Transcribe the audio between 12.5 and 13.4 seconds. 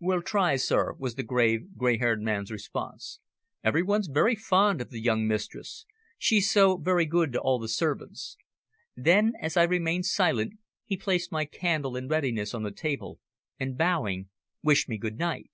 on the table,